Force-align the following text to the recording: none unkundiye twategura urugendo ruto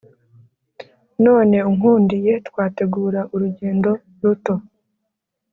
none 1.25 1.55
unkundiye 1.71 2.33
twategura 2.47 3.21
urugendo 3.33 3.89
ruto 4.21 4.53